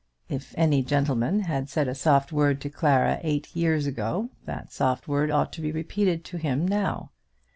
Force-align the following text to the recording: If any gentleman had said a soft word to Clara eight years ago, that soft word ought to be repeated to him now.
If 0.29 0.55
any 0.57 0.81
gentleman 0.81 1.41
had 1.41 1.69
said 1.69 1.87
a 1.87 1.93
soft 1.93 2.31
word 2.31 2.59
to 2.61 2.71
Clara 2.71 3.19
eight 3.21 3.55
years 3.55 3.85
ago, 3.85 4.31
that 4.45 4.71
soft 4.71 5.07
word 5.07 5.29
ought 5.29 5.53
to 5.53 5.61
be 5.61 5.71
repeated 5.71 6.25
to 6.25 6.37
him 6.37 6.67
now. 6.67 7.11